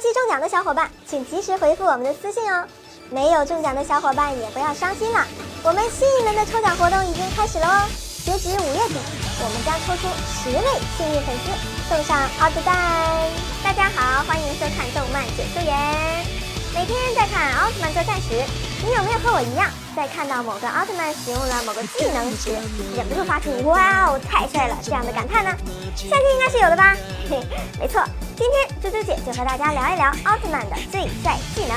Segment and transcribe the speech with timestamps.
[0.00, 2.64] 期中奖的小伙伴，请及时回复我们的私信哦。
[3.10, 5.26] 没有中奖的小伙伴也不要伤心了，
[5.62, 7.86] 我们新一轮的抽奖活动已经开始了哦。
[8.24, 8.96] 截止五月底，
[9.42, 11.50] 我们将抽出十位幸运粉丝，
[11.88, 13.28] 送上奥特蛋。
[13.62, 16.24] 大家好，欢迎收看动漫解说员。
[16.72, 18.44] 每天在看奥特曼作战时，
[18.84, 22.50] 你有没有和我一样，在看到某个奥特曼使用了某个技能时，
[22.96, 25.50] 忍不住发出“哇哦，太帅了”这样的感叹呢？
[25.96, 26.96] 相信应该是有的吧？
[27.28, 27.40] 嘿，
[27.80, 28.02] 没错。
[28.40, 31.76] 今天猪猪姐就和大家聊一聊奥特曼的最帅技能。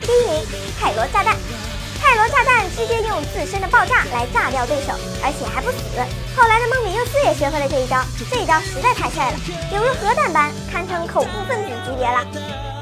[0.00, 0.42] 第一名，
[0.80, 1.36] 泰罗炸弹。
[2.00, 6.00] 泰罗炸弹直接用自身的爆炸来炸掉对手，而且还不死。
[6.34, 9.36] 后来的梦比优斯也学会了这一招，这一招实在太帅了，
[9.70, 12.24] 犹如核弹般，堪称恐怖分子级别了。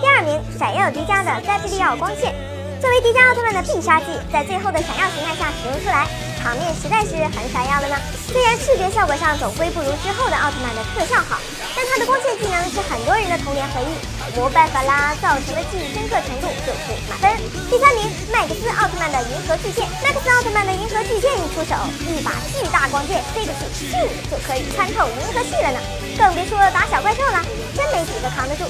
[0.00, 2.32] 第二名，闪耀迪迦的塞布利奥光线。
[2.80, 6.08] 作为迪迦奥特曼的必杀技，在最后的闪耀形态下使用出来。
[6.40, 7.94] 场面实在是很闪耀的呢。
[8.32, 11.36] 虽然视觉效果上总归不如之后的奥特曼的特效好，
[11.76, 13.92] 但它的光线技能是很多人的童年回忆，
[14.32, 17.28] 没办法啦，造成的记忆深刻程度就是满分。
[17.68, 19.84] 第三名，麦克斯奥特曼的银河巨剑。
[20.00, 21.76] 麦克斯奥特曼的银河巨剑一出手，
[22.08, 24.00] 一把巨大光剑飞过去，咻
[24.32, 25.78] 就可以穿透银河系了呢。
[26.16, 27.42] 更别说打小怪兽了，
[27.74, 28.64] 真没几个扛得住。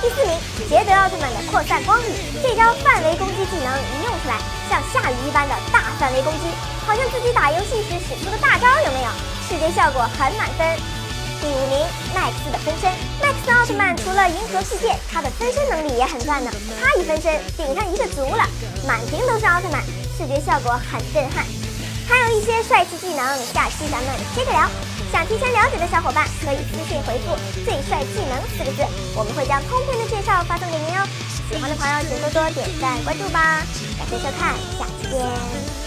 [0.00, 0.38] 第四名，
[0.68, 2.10] 捷德奥特曼的扩散光雨，
[2.42, 4.38] 这招范围攻击技能一用出来，
[4.70, 6.50] 像下雨一般的大范围攻击。
[6.86, 9.10] 好像自己打游戏时使出的大招，有没有？
[9.48, 10.66] 视觉效果很满分。
[11.40, 12.90] 第五名，麦克斯的分身。
[13.20, 16.50] 麦克斯奥特曼除了银河世界，他的分身能力也很赞呢。
[16.80, 18.46] 他一分身顶上一个足了，
[18.86, 19.82] 满屏都是奥特曼，
[20.16, 21.44] 视觉效果很震撼。
[22.08, 24.68] 还有一些帅气技能，下期咱们接着聊。
[25.12, 28.82] 想提前了解的小伙伴可以私信回复“最帅技能”四个字，
[29.14, 31.06] 我们会将通篇的介绍发送给您哦。
[31.50, 33.62] 喜欢的朋友请多多点赞关注吧。
[33.98, 35.77] 感谢收看，下期见。